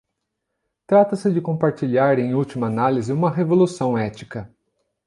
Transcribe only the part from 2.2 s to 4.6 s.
última análise, uma revolução ética.